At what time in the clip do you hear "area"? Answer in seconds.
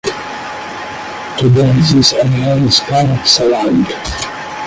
2.13-2.55